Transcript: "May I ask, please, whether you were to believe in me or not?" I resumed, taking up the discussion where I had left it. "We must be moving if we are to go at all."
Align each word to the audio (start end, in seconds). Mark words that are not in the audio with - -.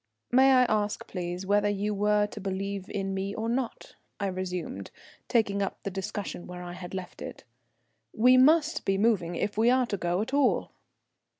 "May 0.31 0.53
I 0.53 0.63
ask, 0.63 1.05
please, 1.05 1.45
whether 1.45 1.69
you 1.69 1.93
were 1.93 2.25
to 2.25 2.41
believe 2.41 2.89
in 2.89 3.13
me 3.13 3.35
or 3.35 3.47
not?" 3.47 3.93
I 4.19 4.25
resumed, 4.29 4.89
taking 5.27 5.61
up 5.61 5.77
the 5.83 5.91
discussion 5.91 6.47
where 6.47 6.63
I 6.63 6.73
had 6.73 6.95
left 6.95 7.21
it. 7.21 7.43
"We 8.11 8.35
must 8.35 8.83
be 8.83 8.97
moving 8.97 9.35
if 9.35 9.59
we 9.59 9.69
are 9.69 9.85
to 9.85 9.97
go 9.97 10.21
at 10.23 10.33
all." 10.33 10.71